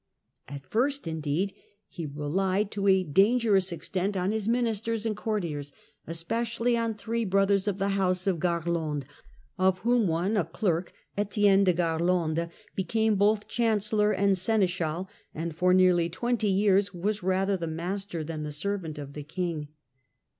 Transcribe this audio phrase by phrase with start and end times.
[0.47, 1.53] At first, indeed,
[1.87, 5.71] he relied to a dangerous extent on his ministers and courtiers,
[6.07, 9.05] especially on three brothers of the house of Garlande,
[9.59, 15.71] of whom one, a clerk, Etienne de Garlande, became both Chancellor and Seneschal, and for
[15.71, 19.67] nearly twenty years was rather the master than the servant of the king.